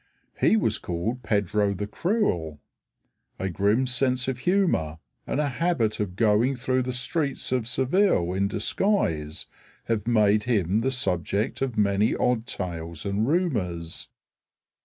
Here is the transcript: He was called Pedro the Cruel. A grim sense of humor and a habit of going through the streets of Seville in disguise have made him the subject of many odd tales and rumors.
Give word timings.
He 0.39 0.57
was 0.57 0.79
called 0.79 1.21
Pedro 1.21 1.75
the 1.75 1.85
Cruel. 1.85 2.59
A 3.37 3.49
grim 3.49 3.85
sense 3.85 4.27
of 4.27 4.39
humor 4.39 4.97
and 5.27 5.39
a 5.39 5.47
habit 5.47 5.99
of 5.99 6.15
going 6.15 6.55
through 6.55 6.81
the 6.81 6.91
streets 6.91 7.51
of 7.51 7.67
Seville 7.67 8.33
in 8.33 8.47
disguise 8.47 9.45
have 9.83 10.07
made 10.07 10.45
him 10.45 10.79
the 10.79 10.89
subject 10.89 11.61
of 11.61 11.77
many 11.77 12.15
odd 12.15 12.47
tales 12.47 13.05
and 13.05 13.27
rumors. 13.27 14.07